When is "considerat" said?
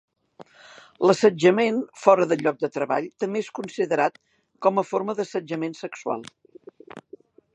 3.61-4.19